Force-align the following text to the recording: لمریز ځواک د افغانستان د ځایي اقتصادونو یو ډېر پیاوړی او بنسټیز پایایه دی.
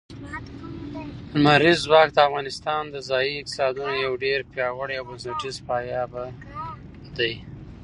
لمریز 1.39 1.77
ځواک 1.85 2.09
د 2.13 2.17
افغانستان 2.27 2.83
د 2.89 2.95
ځایي 3.09 3.31
اقتصادونو 3.37 3.93
یو 4.05 4.13
ډېر 4.25 4.39
پیاوړی 4.51 4.95
او 4.97 5.05
بنسټیز 5.09 5.55
پایایه 5.67 6.03
دی. 7.17 7.33